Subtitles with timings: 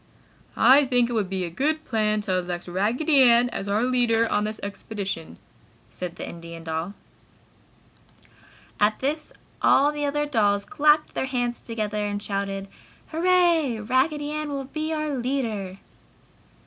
[0.57, 4.27] "I think it would be a good plan to elect Raggedy Ann as our leader
[4.31, 5.37] on this expedition!"
[5.91, 6.95] said the Indian doll.
[8.79, 12.67] At this all the other dolls clapped their hands together and shouted,
[13.09, 13.85] "Hurrah!
[13.87, 15.77] Raggedy Ann will be our leader."